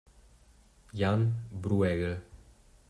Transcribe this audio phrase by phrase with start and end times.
[0.95, 2.17] Jan Brueghel